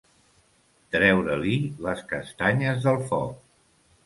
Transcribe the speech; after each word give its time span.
Treure-li 0.95 1.53
les 1.89 2.01
castanyes 2.15 2.83
del 2.89 3.01
foc. 3.13 3.39